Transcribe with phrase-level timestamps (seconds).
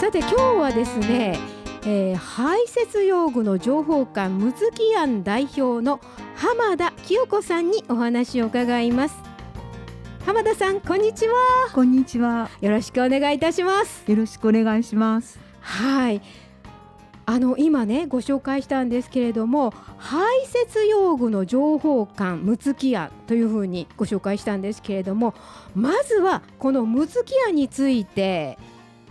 [0.00, 1.38] さて今日はですね、
[1.82, 6.00] えー、排泄用具の情報館むつき庵代表の
[6.36, 9.16] 浜田清子さんにお話を伺います。
[10.24, 11.34] 浜田さんこんにちは。
[11.74, 12.48] こんにちは。
[12.62, 14.10] よろしくお願いいたします。
[14.10, 15.38] よろしくお願いします。
[15.60, 16.22] はい。
[17.26, 25.34] あの今ねご紹介したんですけれども排泄用具の情報館むつき屋というふうにご紹介したんですけれども
[25.74, 28.56] まずはこのむつき屋について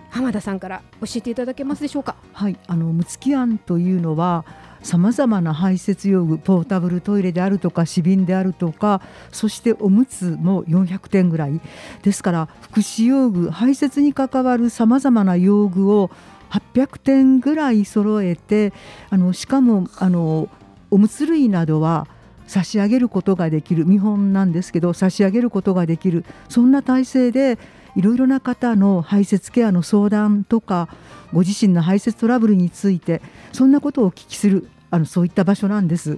[0.10, 2.16] 浜田さんから教えていただけますでしょうか？
[2.34, 2.58] はい。
[2.68, 4.44] あのむつき庵というのは
[4.82, 9.02] さまざまな排泄用具ポータブルトイレであるとか紙瓶であるとか
[9.32, 11.62] そしておむつも400点ぐらい。
[12.02, 16.10] ですから福祉用具排泄に関わるさまざまな用具を
[16.50, 18.74] 800点ぐらい揃えて
[19.10, 20.50] あのしかもあの
[20.90, 22.08] おむつ類などは
[22.50, 27.60] 差し上げることができる見本なんですけど差し上げることができるそんな体制で
[27.96, 30.90] いろいろな方の排泄ケアの相談とか
[31.32, 33.22] ご自身の排泄トラブルについて
[33.54, 36.18] そんなことをお聞きするあのそういった場所なんです。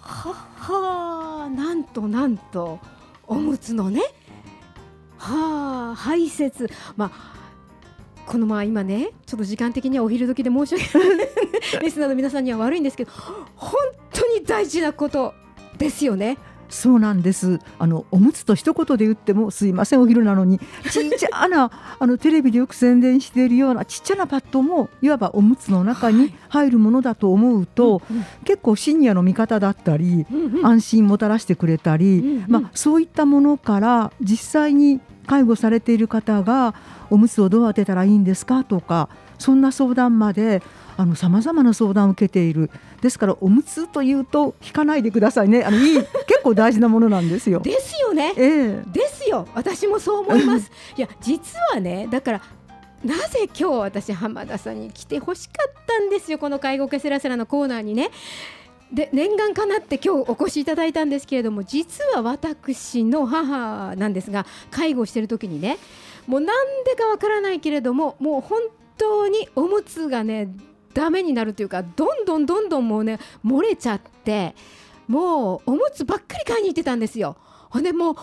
[0.00, 2.78] ははなんとなんと
[3.26, 4.00] おむつのね
[5.18, 6.72] はあ排泄。
[6.96, 7.32] まあ
[8.24, 11.28] このまあ今ねちょっと時間的にはお昼時で申し訳ない。
[11.82, 13.12] リスナーの皆さんには悪いんですけど
[13.54, 13.74] 本
[14.12, 15.41] 当に大事なこと。
[15.82, 16.38] ですよね。
[16.72, 17.60] そうなんです。
[17.78, 20.58] あのおむつと一言で言ってもすいませんお昼なのに
[20.90, 28.00] ちっちゃな あのテレビでよく宣伝しているようなちっちゃなパッドもいわばおむつの中に入るものだと思うと、は
[28.42, 36.74] い、結構シニアの味方だったり、うんうん、安心もたらしてくれたり、うんうん、まあ、そういったものから実際に介護されている方が
[37.10, 39.10] おむつをどう当てたらいいんですかとか
[39.42, 40.62] そんな相談まで
[41.16, 47.60] さまざまな相談を受けているですからおむつというと引かないでくださいねあのいい 結構大事なものなんですよ。
[47.60, 50.70] ですよね、えー、ですよ私もそう思います。
[50.96, 52.40] いや実はねだから
[53.04, 58.10] なぜ今日私浜田さんに来てほしかったんですよこの介護ケセラセラのコーナーにね。
[58.92, 65.78] で念願かなって今日お越しいただいたんですけれども実は私の母なんですが介護してる時にね
[66.26, 68.60] もうなんでかわからないけれどももう本
[69.02, 70.48] 当におむつがね
[70.94, 74.54] ダメになるというかどんどんどんどんもうね漏れちゃって
[75.08, 77.36] もうおむつばっかり買いに行ってたんですよ。
[77.70, 78.16] ほんでもう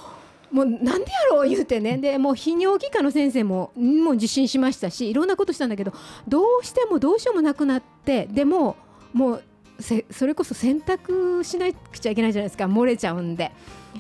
[0.52, 0.96] もうなんでや
[1.32, 5.94] ろう言うてねでもう泌尿器科の先生ももう受診しましたしいろんなことしたんだけど
[6.28, 8.76] どうしてもどうしようもなくなってでも
[9.14, 9.44] もう
[9.80, 13.52] それこそ洗濯しなくちゃいけないじゃないですか漏れちゃうんで。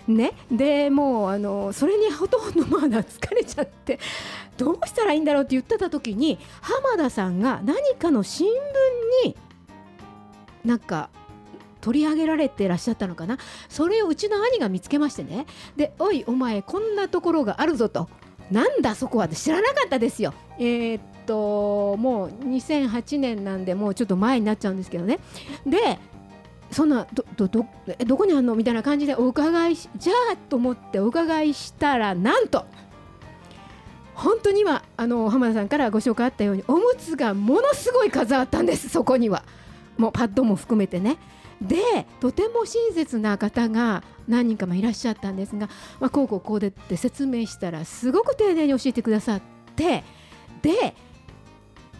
[0.07, 3.99] ね、でもうあのそれにほとんどまだ疲れちゃって
[4.55, 8.47] どうしたらいいんだろうって言ってた時に浜田さんが何かの新
[9.23, 9.35] 聞に
[10.63, 11.09] なんか
[11.81, 13.39] 取り上げられてらっしゃったのかな？
[13.67, 18.09] それをうちの兄が見つけましてねで「おいお前こんなところがあるぞ」と
[18.51, 20.35] 「なんだそこは」知らなかったですよ。
[20.59, 25.19] えー、ともう2008年なんでもうちょっと前になっちゃうんですけどね。
[25.65, 25.99] で
[26.71, 28.55] そんなどどどこにあんの？
[28.55, 32.65] みたいな感じでお伺いしじゃあと思ってお伺いしたらなんと
[34.15, 38.89] 本当に今あの浜田さんからご紹介あったようにおむつがものすごい数あったんです。
[38.89, 39.43] そこには。
[39.97, 41.17] もうパッドも含めてね。
[41.61, 45.69] でとても親切な方が何人かもいらっしゃったんですが、
[45.99, 49.41] まあ、こうこうこうでって説明したらすごく丁寧に教えてくださっ
[49.75, 50.05] て
[50.61, 50.95] で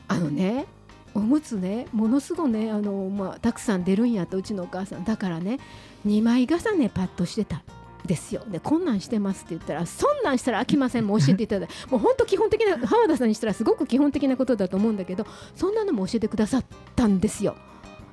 [0.10, 0.66] あのね
[1.14, 5.06] おむつねものすごいねあの、まあ、たくさん出るんやとうちのお母さん。
[5.06, 5.60] だからね
[6.06, 7.64] 2枚重ねパッとしてた
[8.06, 8.44] ですよ。
[8.48, 11.08] でこんなんしてますって言ったらそんなんしたら飽きません。
[11.08, 11.74] もう教えていただいて。
[11.90, 15.26] もう本当基本的な浜田さんにしたらすごく基本的なことだと思うんだけど
[15.56, 16.66] そんなのも教えてくださっ
[16.96, 17.56] たんですよ。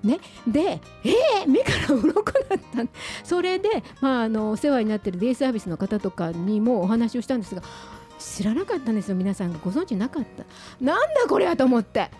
[0.04, 2.92] ね、で、えー、目から鱗だった
[3.24, 7.62] それで、まあ、あのお世話になってるデイサービスの方とかにもお話をしたんですが
[8.18, 10.44] 知らなかったんですよ皆さんがご存知なかった。
[10.80, 12.10] なんだこれはと思って。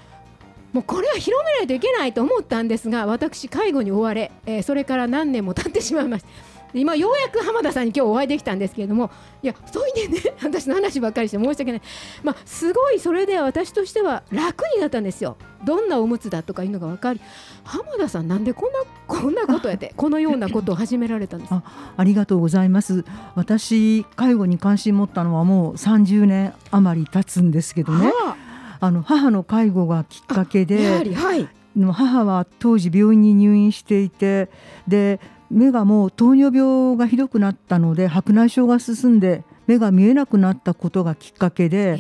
[0.73, 6.56] もうこれは広めないといけないと思ったんですが私介護に追われ、えー、それから何年も経ってしまいました。
[6.75, 9.11] 今ようやく浜田さんに今日お会いできたんですけれども
[9.43, 11.83] いやそういでね 私の話ばっかりして申し訳ない、
[12.23, 15.37] まあ、すごいそれで私としては楽になったんですよ。
[15.65, 17.21] どんなおむつだとかいうのが分かり
[17.65, 21.53] 浜田さんなんでこんな こんなことやってこのようなことを始められたんです？
[21.55, 21.63] あ
[21.97, 23.05] ありがとうございます。
[23.35, 28.37] 私介護に関心持ったのはもう30年余り経つんですけどね、は
[28.81, 28.87] あ。
[28.87, 31.49] あの母の介護がきっかけで、はい、
[31.93, 34.51] 母は当時病院に入院していて
[34.87, 35.21] で
[35.51, 41.95] 目がもう糖尿病がひどくなったので白内障が進んで目が見えなくなったことがきっかけで、え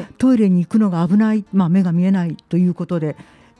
[0.00, 3.16] ー、トイレに行くのが危ない、まあ、目が見えないということで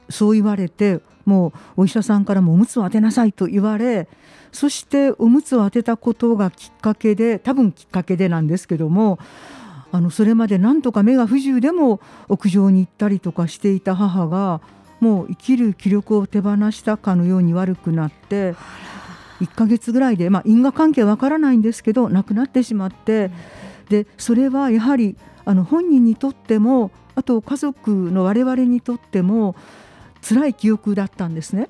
[0.09, 4.07] そう言われてもうお医者さんからもおむつを当てなさいと言われ
[4.51, 14.61] そしておむつを当てたことがきっかけで多分きっかけでなんですけどもああのそれまでなんとか目が不自由でも屋上に行ったりとかしていた母が
[14.99, 18.55] もう生きる気力を手放したかのように悪くなって
[19.41, 23.31] 1ヶ月ぐらいで、まあ、因果関係わからないんですけど亡くなってしまって
[23.89, 29.55] でそれはやはりあの本人にとってもあと家族の我々にとっても
[30.21, 31.69] 辛い記憶だったんですね。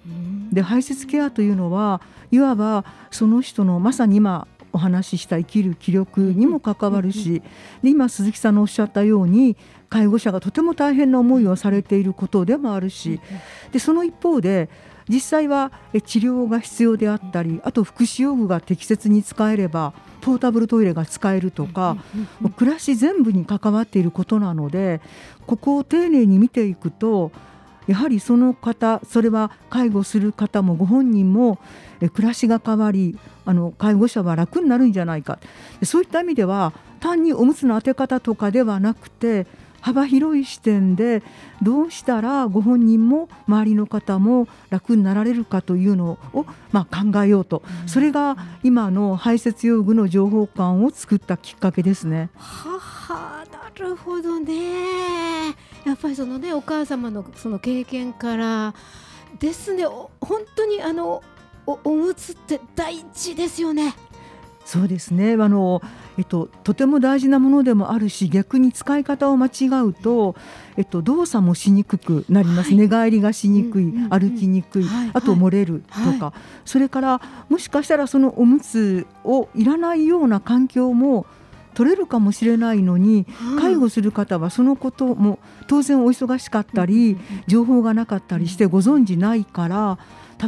[0.52, 7.42] で排泄ケアというのはいわばその人のまさに今お話しした生きる気力にも関わるし
[7.84, 9.58] で今鈴木さんのおっしゃったように
[9.90, 13.20] 介護者がとても大変な思いをされていることでもあるし
[13.72, 14.70] でその一方で
[15.10, 15.72] 実際は
[16.06, 21.98] 治療が必要であったりあと福祉用具が適切に使えればポータブルトイレが使えるとか
[22.58, 25.02] 暮らし全部に関わっていることなので
[25.46, 27.32] ここを丁寧に見ていくと
[27.88, 31.58] やはりその方それは介護する方もご本人も
[32.14, 35.40] 暮らしが変わりあの介護者は楽になるんじゃないか。
[35.84, 39.48] そういった意味では単におむつの当て方とかではなくて
[39.88, 41.24] 幅広い視点で
[41.62, 52.30] どうしたらご本人も周りの方も楽になられるかというのを、まあ、考えようと、それが今の排泄用具の情報館を作ったきっかけですね。
[52.36, 55.56] ははなるほどね。
[55.86, 58.74] やっぱりそのねお母様のその経験から
[59.40, 59.86] ですね。
[59.86, 61.24] 本当にあの
[61.66, 63.96] おおむつって大事ですよね。
[64.68, 65.38] そうですね。
[65.40, 65.82] あの、
[66.18, 70.36] えっと、とても大事なものでもあるし逆に使い方を間違うと、
[70.76, 81.26] えっと、動作もしにくくなります、はい、寝返りがしにくい、うんうんうん、歩きにくい、はい、あと漏れるとか、はい、それからもしかしたらそのおむつをいらないような環境も
[81.76, 83.28] 取れるかもしれないのに、
[83.60, 85.38] 介護する方はそのことも
[85.68, 90.00] 当然お忙しかったり、情報がなかったりしてご存じないから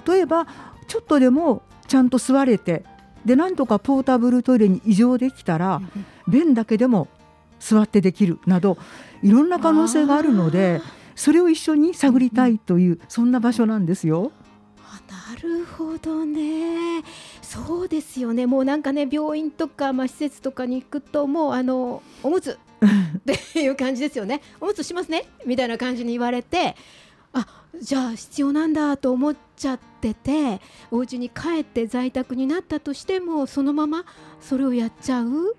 [0.08, 0.48] 例えば
[0.88, 2.84] ちょっとでもちゃんと座れて
[3.26, 5.82] でなんとかポータブルトイレに異常できたら
[6.28, 7.08] 便だけでも
[7.60, 8.78] 座ってできるなど
[9.22, 10.82] いろんな可能性があるので
[11.16, 14.32] それを一緒に探りたいというそんな場所なんですよ。
[15.10, 17.04] なるほどね。
[17.42, 18.46] そうですよね。
[18.46, 22.58] もうなんかね病院とか、まあ、施設とかに行くともうあのおむつ。
[22.80, 23.20] っ
[23.54, 24.42] ていう感じですよね。
[24.62, 25.26] おむつしますね。
[25.46, 26.76] みたいな感じに言われて
[27.34, 27.48] あ
[27.80, 30.62] じゃあ必要なんだと思っちゃってて
[30.92, 34.06] お家に帰って在宅になったとしてもそのまま
[34.42, 35.56] それをやっちゃう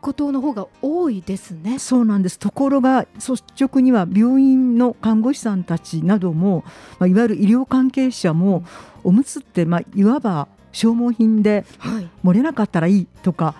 [0.00, 1.78] ことの方が多いですね。
[1.78, 2.38] そうなんです。
[2.38, 6.64] ところが率直には病院の看護師さんたちなども、
[6.98, 8.64] まあ、いわゆる医療関係者も
[9.04, 11.64] おむつってまあいわば消耗品で
[12.24, 13.54] 漏れなかったらいいとか、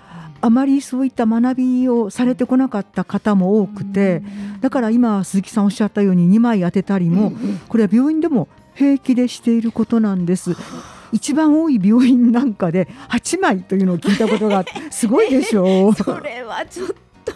[0.47, 4.23] あまりそういった学びをされてこなかった方も多くて
[4.61, 7.33] だから今鈴木さんおっしゃったように2枚当てたりも
[7.69, 10.55] これは病院でも平気でしていることなんです。
[11.13, 15.95] 一番多い病院なんかで8枚というのを聞いたことが すごいでしょう。
[15.95, 16.89] それはちょっ
[17.25, 17.33] と。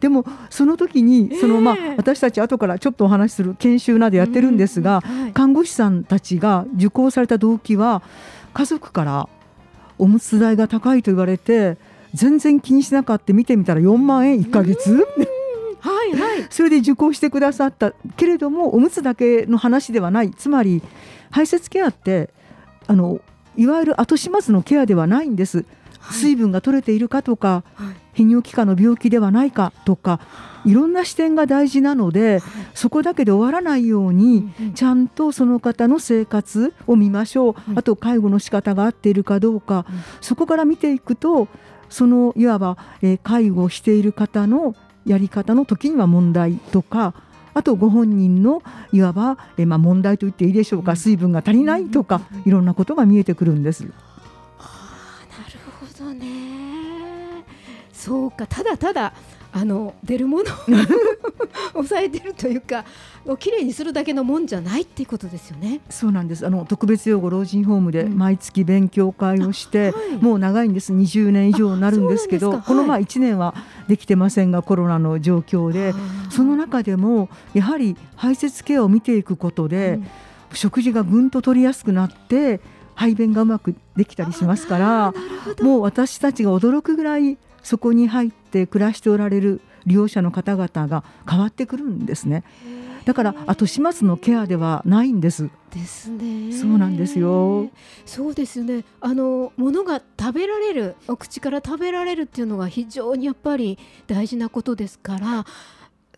[0.00, 5.02] でもその時にそのまあ私たち後からちょっとお話しする研修などやってるんですが
[5.34, 8.02] 看護師さんたちが受講された動機は
[8.54, 9.28] 家族から
[9.98, 11.76] おむつ代が高いと言われて
[12.14, 15.06] 全然気にしなかった見てみたら4万円1ヶ月？
[15.80, 20.30] はいはい、 それで受講してくださったけれどもおむつだけの話ではない。
[20.30, 20.82] つまり
[21.30, 22.30] 排泄ケアって
[22.86, 23.20] あの
[23.56, 25.64] いわゆる後始末のケアではないんです。
[26.10, 30.20] 水分が取れているかとか、はい、泌尿器科の病気ではないかとか
[30.64, 32.40] いろんな視点が大事なので、
[32.74, 39.86] そこだけで終わらないように、ちゃんとその方の生活を見ましょう、あと介護の仕方が合っているかどうか、
[40.20, 41.48] そこから見ていくと
[41.88, 44.74] そのいわば、えー、介護している方の
[45.06, 47.14] やり方の時には問題とか
[47.54, 53.86] あとご本人のいわば、えー、まあ、問題と言っていいでしょうか水分が足りないとかいろんなことが見えてくるんです。
[54.58, 57.44] あなるほどね
[57.92, 59.12] そうかただただ
[59.52, 60.46] あの出るものを
[61.72, 62.84] 抑えてるというか
[63.38, 65.80] きれいにするだけのもんじゃないっていうことですよね。
[65.90, 66.46] そうなんです。
[66.46, 70.92] あの特別養護老人ホームで毎月勉強会をして、うんはい、もう長いんです。
[70.92, 73.54] 20年以上になるんですけどこのまあ1年は
[73.88, 75.94] できてませんがコロナの状況で
[76.30, 80.06] その中でもやはり排泄ケアを見ていくことで、うん、
[80.52, 82.60] 食事がぐんと取りやすくなって
[82.94, 85.14] 排便がうまくできたりしますから
[85.62, 92.44] もう私たちが驚くぐらいそこに入って暮らしておられる利用者の方々が変わってくるんですね。
[93.04, 95.48] だから後始末のケアではないんです。
[95.72, 96.52] ですね。
[96.52, 97.70] そうなんですよ。
[98.04, 98.84] そうですね。
[99.00, 105.46] あの物が食べられる、お口から食べられるっていうのが非常にやっぱり大事なことですから、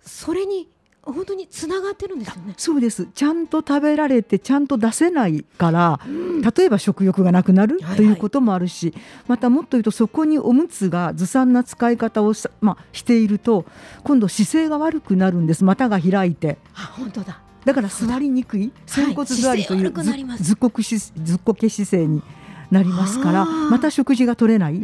[0.03, 0.69] それに
[1.13, 2.55] 本当につながってるんですよね。
[2.57, 3.07] そうです。
[3.15, 6.43] ちゃんと食べられてちゃんと出せないから、うん。
[6.43, 8.95] 例えば食欲がなくなるはいということもあるし、
[9.27, 13.65] またもっと言うとそこにおむつがずさんな使い方をさ、まあ、していると
[14.05, 15.65] 今度姿勢が悪くなるんです。
[15.65, 16.59] 股が開いて。
[16.75, 17.41] あ本当だ。
[17.65, 18.73] だから座りにくい。
[18.87, 19.79] 仙骨座りとい。
[19.79, 20.43] う姿勢悪くなります。
[20.43, 22.23] ずずっこくしずっこけ姿勢に
[22.71, 24.81] なりますからまた食事が取れない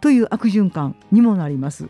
[0.00, 1.88] という悪循環にもなります。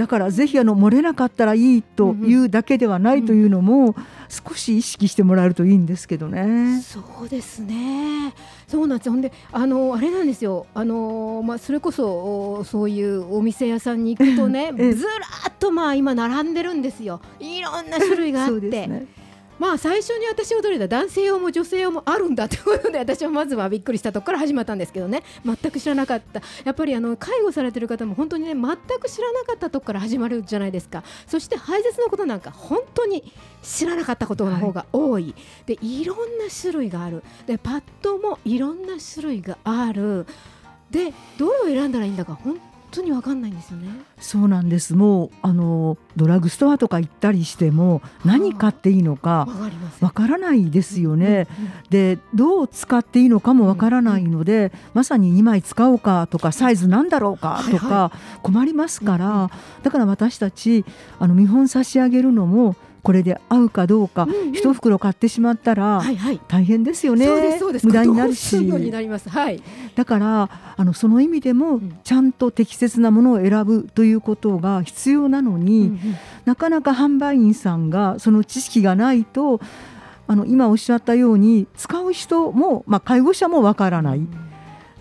[0.00, 3.94] だからぜひあの漏れなかったらいいというだけではないというのも
[4.30, 6.80] 少し意識してもらえるといいんですけどね。
[6.80, 8.32] そうですね。
[8.66, 9.12] そうなんですよ。
[9.12, 10.66] ほんで、あの、あれなんですよ。
[10.72, 12.06] あの、まあ、それこそ、
[12.60, 17.20] おそういうお店屋さんに行くとね、 ええずらーっと、まあ、今並んでるんですよ。
[17.38, 18.70] いろんな種類があそうって。
[18.70, 19.06] ですね。
[19.60, 25.22] まあ、最初に私驚いた男性用も女性用もあるんだということで、私はまずはびっくりしたところから始まったんですけどね。
[25.44, 26.40] 全く知らなかった。
[26.64, 31.04] やっぱり、あの、介護されてる方も、本当にね、全く知らなかったところから始まるじゃないですか。
[31.26, 35.34] そして、排泄のことなんか、本当に知らなかったことの方が多い。
[35.66, 40.26] でいろんな種類があるでパッドもいろんな種類がある
[40.90, 42.58] でどれを選んだらいいんだか本
[42.90, 43.88] 当に分かんないんですよね。
[44.18, 44.94] そうなんです。
[44.94, 49.48] もうあのドラッグストアとか行ったりしても何買っていいのか
[50.00, 51.46] わからないですよね。
[51.58, 57.78] うんうんでどう使っていいのかもわからないので、まさに2枚使おうかとかサイズなんだろうかとはい。
[57.80, 59.50] か困りますから、
[59.82, 60.84] だから私たち
[61.18, 64.52] あの見本差し上げるのもこれで合うかどうか、うんうん。
[64.52, 66.40] 一袋買ってしまったらはいはい。
[66.48, 67.86] 大変ですよね、そうですそうです。
[67.86, 68.60] 無駄になるし。
[68.60, 69.28] なります。
[69.28, 69.62] はい。
[69.94, 71.98] だからあのその意味でもん。
[72.02, 75.98] ちゃんと適切なものを選ぶということが必要なのに、うんうん。
[76.44, 79.60] なかなか販売員さんがその知識がないと
[80.26, 84.20] あの今おっしゃったように使う人も、まあ、介護者もわからない。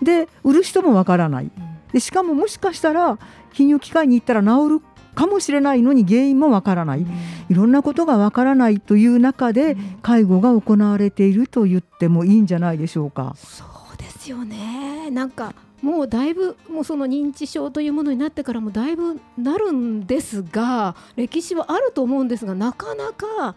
[0.02, 1.52] で売る人もわからない。
[1.94, 3.18] でしかももしかしたら
[3.54, 4.82] 泌尿器科医に行ったら治る
[5.20, 7.06] かもしれないのに原因もわからない
[7.50, 13.36] いろんなことがわからないという中で介護が行われていると言ってもいいんじゃないでしょうか。
[13.36, 15.12] そうですよね。
[15.12, 23.56] なんかもうだいぶもうその認知症というものになってからもだいぶなるんですが歴史はあると思うんですがなかなか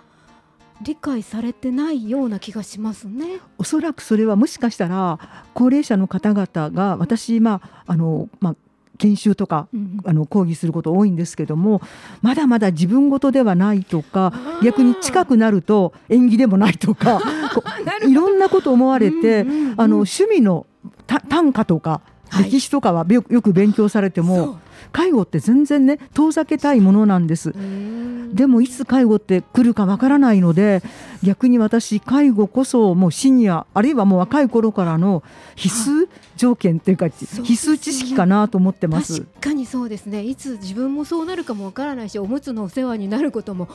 [0.81, 3.38] 理解されてないような気がしますね。
[3.59, 5.21] おそらくそれはもしかしたら
[5.54, 8.57] 高齢者の方々が私、まああのまあ、
[9.02, 11.80] 研修とかうんあの講義すること多いんですけども
[12.21, 14.32] まだまだ自分事ではないとか
[14.62, 17.21] 逆に近くなると縁起でもないとか
[18.09, 19.80] いろんなこと思われて、うんうんうん。
[19.80, 20.66] あの趣味の
[21.06, 22.44] た短歌とかはい。
[22.44, 24.59] 歴史とかはよよく勉強されても、
[24.90, 27.50] 介護って全然ね遠ざけたいものなんです。
[27.50, 28.34] うん。
[28.34, 30.82] でもいつ介護って来るかわからないので
[31.22, 35.22] 逆に私介護こそもうシニアあるいはもう若い頃からの
[35.54, 39.20] 必須条件っていうか必須知識かなと思ってます。
[39.20, 39.40] 確。
[39.40, 40.22] かにそうですね。
[40.22, 43.68] いつ自分もそうなるかもわからないしおむつのお世話になることも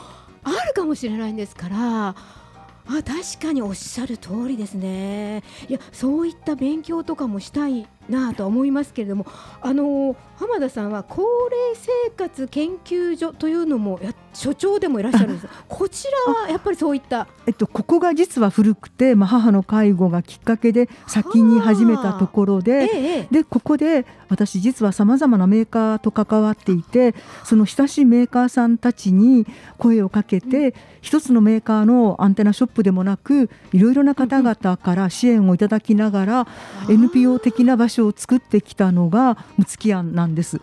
[0.43, 2.15] あるかもしれないんですから。
[2.89, 5.43] あ確かにおっしゃる通りですね。
[5.67, 9.25] いやそういった勉強とかもしたいなとは思いますけれども
[9.61, 15.47] あの浜田さんは高齢生活研究所というのもや所長でもいらっしゃるんです。
[15.67, 17.27] こちらはやっぱりそういった。
[17.47, 22.71] えっと、ここが実は古くて、まあ、母の介護がきっかけで先に始めたところえで。
[22.71, 36.47] えええでここで私実はさまざまなメーカーと関わっていてその親しいメーカーさんたちに声をかけて、一つのメーカーのアンテナショップでもなくいろいろな方々から支援をいただきながら、
[36.89, 40.61] NPO 的な場所を作ってきたのがむつき庵なんです。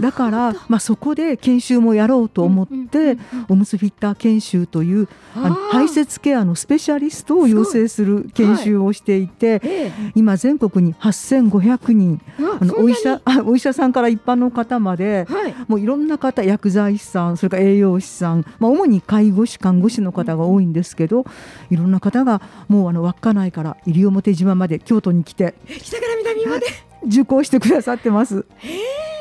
[0.00, 3.18] だから、まあ、そこで研修もやろうと思って、
[3.48, 9.92] おむつフィッター研修というあの排泄ケアのスペシャリストを養成する研修をしていて、ええ。
[10.14, 12.20] 今全国に8500人。
[12.38, 15.54] ああのお医者あ お医者さんから一般の方までにはい。
[15.68, 21.24] もういろんな方薬剤師さんそれから栄養士さん、まあ、主に介護士看護師の方が多いんですけど
[21.70, 26.66] いろんな方がもうあの稚内から西表島まで京都に来て北から南まで？
[27.06, 28.44] 受講してくださってます。
[28.58, 28.78] へえ。
[28.78, 29.11] すごい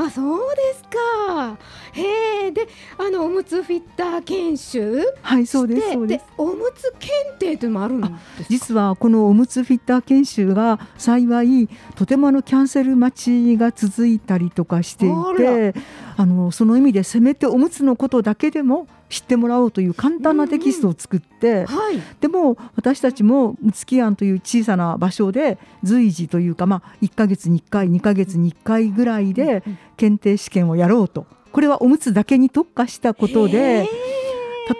[0.00, 1.58] あそうですか。
[1.92, 2.50] へえ。
[2.52, 6.24] であのおむつフィッター研修はいそうですそうです。
[6.38, 8.18] おむつ検定というのもあるんですか？
[8.48, 15.74] 実はこのおむつフィッター研修が幸いとてもあのキャンセル待ちが続いたりとかしていあて
[16.18, 22.02] あのその意味でせめておむつのことだけでも知ってもらおうという簡単なテキストを作って、はい。
[22.20, 29.62] でも私たちもむつき庵という小さな場所で随時というか、まあ、1ヶ月に1回2ヶ月に1回ぐらいで
[29.96, 31.24] 検定試験をやろうと。
[31.52, 33.88] これはおむつだけに特化したことで。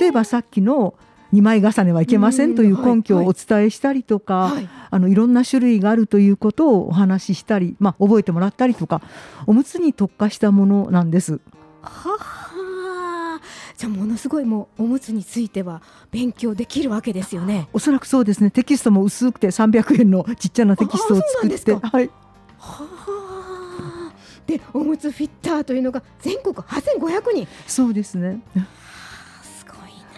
[0.01, 0.95] 例えばさっきの
[1.33, 9.03] 2枚重ねはいけませんという根拠をお伝えしたりとか、はいあのいろんな種類があるということをお話ししたり、まあ、覚えてもらったりとか
[9.47, 11.41] おむつに特化したものなんです。
[11.83, 13.41] はは
[13.77, 17.69] じゃあものすごいもうおむつについては勉強できるわけですよね。
[17.73, 22.11] おそらくそうですねテキストも薄くて300円のちっちゃなテキストを作ってはい
[22.59, 24.13] はあ。
[24.47, 27.49] でおむつフィッターというのが全国8500人。
[27.69, 28.41] そうですね。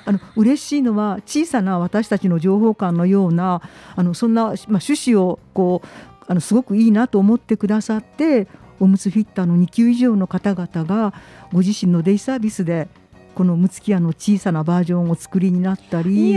[0.05, 3.63] あの嬉しいのは小さな私たちの情報館のような
[3.97, 8.47] あのそんな、まあ、趣旨をこうあのすごくいいなと思ってくださって
[8.79, 11.13] おむつフィッターの2級以上の方々が
[11.53, 12.89] ご自身のデイサービスで
[13.35, 16.37] このムツキアの小さなバージョンをお作りになったり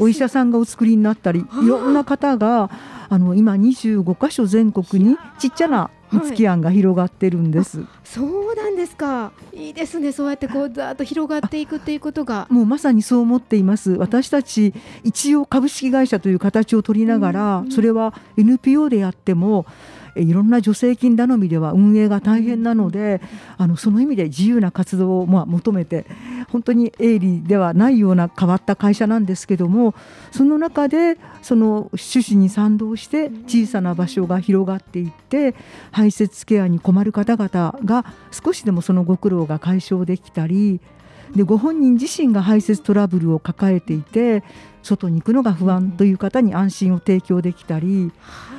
[0.00, 2.70] お医者さんがお作りになったりはあいろんな方が
[3.08, 7.84] あの今25箇所全国にちっちゃなムツキアンが広がってるんです。
[8.04, 9.32] そうなんですか。
[9.52, 10.12] いいですね。
[10.12, 12.46] そうやってこうざーっと広がっていくっていうことが。
[12.50, 19.66] もうまさにそう思っています私たち一応株式会社という形を取りながら、うんうんそれは NPO でやっても
[20.03, 23.20] えいろんな助成金頼みでは運営が大変なので、
[23.56, 26.06] あのその意味で自由な活動をまあ求めて
[26.50, 29.94] 本当に営利ではないような変わった会社なんですけども
[30.30, 35.54] その中でその趣旨に賛同して小さな場所が広がっていって
[35.90, 40.80] 排泄ケアに困る方々が少しでもそのご苦労が解消できたり
[41.34, 44.44] でご本人自身が排泄トラブルを抱えていて
[44.82, 48.12] 外に行くのが不安という方に安心を提供できたり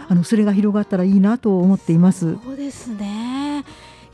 [0.08, 2.38] あのそれが広がったらいいなと思っています。
[2.44, 3.64] そうですね。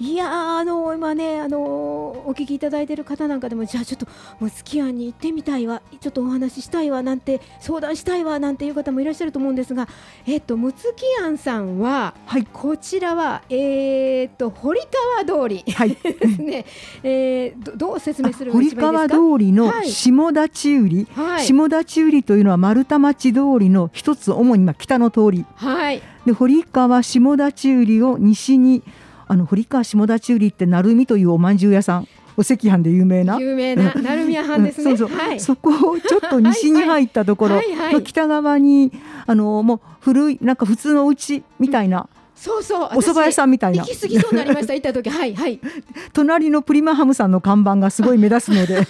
[0.02, 4.08] いやーあの今ねあのお聞きいただいている方なんかでもじゃあちょっと
[4.40, 5.84] ムツキアンに行ってみたいわ。
[6.00, 9.88] ちょっとお話ししたいわなんて相談したいわなんていう方もいらっしゃると思うんですが
[10.26, 14.82] えっとムツキアンさんははい、こちらはえっと堀
[15.26, 16.66] 川通りはい、 ですね、
[17.04, 19.92] えー、どどう説明する堀川通りのはい。
[19.92, 21.46] 下田地売り、はい。
[21.46, 25.46] 下田地売りというのは丸太町通りの一つ主にまあ北の通り。
[25.56, 26.02] はい。
[26.26, 28.84] で堀川下田地売りを西に
[29.32, 32.08] あの堀川下田地売りって鳴海というお饅頭屋さん。
[32.36, 33.40] お赤飯で有名な。
[33.40, 35.40] 有名な成宮藩ですね、うんそうそう、はい。
[35.40, 37.62] そこをちょっと西に入ったところ。
[37.94, 38.92] の北側に
[39.26, 42.84] あのもう古いなんか普通のお家みたいな、そうそう。
[42.84, 43.84] お蕎麦屋さんみたいな。
[43.84, 45.10] 行き過ぎそうになりました行った時。
[45.10, 45.62] はいはい。
[46.12, 48.86] 隣のプリマハムさんの看板がすごい目立つので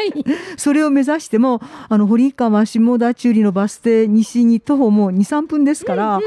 [0.00, 0.12] はい。
[0.56, 6.20] それを目指してもあの堀川下田中里のバス停西に徒歩もう23分ですから、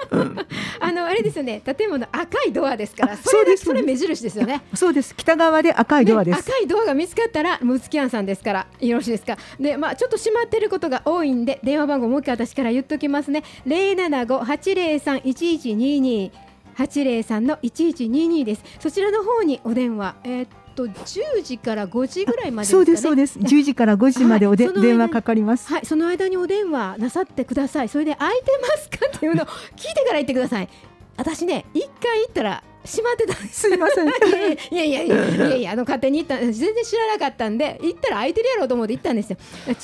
[0.81, 1.63] あのあれですよね。
[1.65, 3.23] 建物赤いドアですからあそ
[3.57, 3.65] す。
[3.65, 4.63] それ目印ですよね。
[4.75, 5.15] そうです。
[5.17, 6.37] 北側で赤いドアです。
[6.39, 9.37] ね赤いドアが見つかったらムツキアンさんですからよろしいですか？
[9.61, 13.45] でまあちょっと閉まってることが多いんで電話番号もう一回私から言っときますね。
[13.67, 16.31] 075-803-1122
[16.77, 18.63] 803の1122です。
[18.81, 20.15] そちらの方にお電話。
[20.25, 23.39] えーっと10時から5時ぐらいまでですかねそうですそうです。
[23.39, 25.69] 10 時から5時までおで、はい電話かかります。
[25.73, 27.89] はい、その間にお電話なさってください。
[27.89, 29.07] それで空いてますか？
[29.17, 30.69] っていうのを聞いてから言ってください。
[31.17, 33.49] 私ね、一回行ったら閉まってたす。
[33.49, 34.09] すいません。
[34.71, 39.37] いやいやいやいやいやいやあの勝手に行った全然知らなかったんで行ったら空いてるやろうと思って行ったんですよ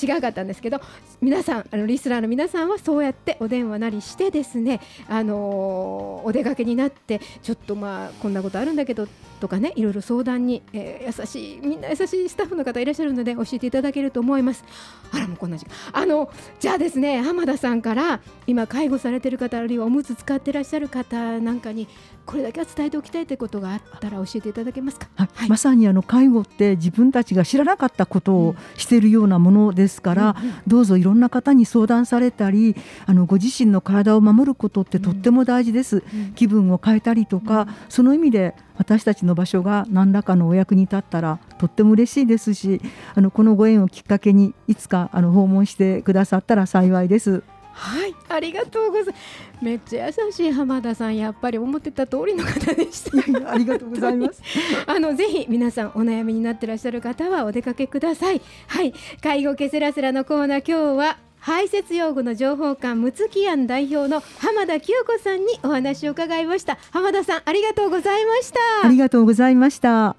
[0.03, 0.81] 違かったんですけど
[1.21, 9.07] 皆さんあのリスナーの皆さんはそうやってお電話なりしてですねあのーお出かけになってちょっとまあこんなことあるんだけど
[9.41, 14.65] とかねいろいろ相談に、えー優しいみんな優しいスタッフの方いらっしゃるので教えていただけると思います
[15.13, 16.31] あらもうこんな時間あの
[16.61, 21.89] じゃあですね浜田さんから今介護されてる方あるいはおむつ使ってらっしゃる方なんかに
[22.29, 25.09] これだけは伝えておきたいということがあったら教えていただけますか？
[25.17, 25.29] はい。
[25.33, 25.49] はい。
[25.49, 30.55] まさにあの介護って自分たちが知らなかったことをしているようなものですから、うんうん。
[30.67, 42.83] どうぞいろんな方に相談されたりあのご自身の体を守ることってとっても大事です、うん気分を変えたりとか、その意味で私たちの場所が何らかのお役に立ったらとっても嬉しいですし
[43.15, 47.43] あのこのご縁をきっかけにいつかあの訪問してくださったら幸いです。
[47.79, 49.19] はい、ありがとうございます。
[49.63, 53.53] めっちゃ優しい浜田さん、やっぱり思ってた通りの方でした。
[53.53, 54.43] ありがとうございます。
[54.87, 58.41] あのぜひ皆さんお悩みになってらっしゃる方はお出かけください。
[58.67, 66.79] はい、介護ケセラセラのコーナー今日は排泄用具の情報館ムツキアン代表の浜田清子さんにお話を伺いました。
[66.91, 68.59] 浜田さんありがとうございました。
[68.85, 70.17] ありがとうございました。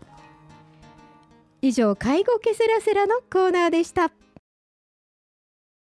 [1.62, 4.12] 以上介護ケセラセラのコーナーでした。